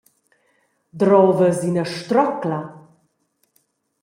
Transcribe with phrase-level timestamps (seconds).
[1.03, 2.59] Drovas ina strocla?